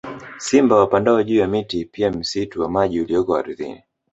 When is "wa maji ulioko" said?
2.61-3.35